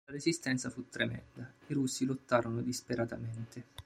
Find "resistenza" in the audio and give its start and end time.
0.13-0.71